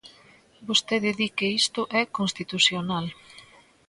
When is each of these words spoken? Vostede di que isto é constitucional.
Vostede 0.67 1.09
di 1.19 1.27
que 1.37 1.47
isto 1.61 1.81
é 2.01 2.03
constitucional. 2.17 3.05